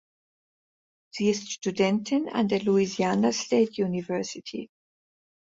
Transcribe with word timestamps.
Sie 1.13 1.29
ist 1.29 1.51
Studentin 1.51 2.27
an 2.27 2.47
der 2.47 2.63
Louisiana 2.63 3.31
State 3.31 3.79
University. 3.85 4.67